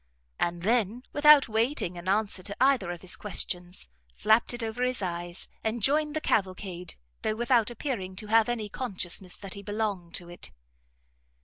and 0.39 0.63
then, 0.63 1.03
without 1.13 1.47
waiting 1.47 1.95
an 1.95 2.07
answer 2.09 2.41
to 2.41 2.55
either 2.59 2.89
of 2.89 3.01
his 3.03 3.15
questions, 3.15 3.87
flapped 4.15 4.51
it 4.51 4.63
over 4.63 4.81
his 4.81 4.99
eyes, 5.03 5.47
and 5.63 5.83
joined 5.83 6.15
the 6.15 6.19
cavalcade, 6.19 6.95
though 7.21 7.35
without 7.35 7.69
appearing 7.69 8.15
to 8.15 8.25
have 8.25 8.49
any 8.49 8.67
consciousness 8.67 9.37
that 9.37 9.53
he 9.53 9.61
belonged 9.61 10.15
to 10.15 10.27
it. 10.27 10.49